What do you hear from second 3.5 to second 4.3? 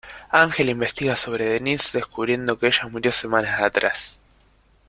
atrás.